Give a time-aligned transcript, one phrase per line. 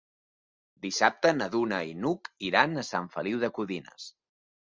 [0.85, 4.09] Dissabte na Duna i n'Hug iran a Sant Feliu de Codines.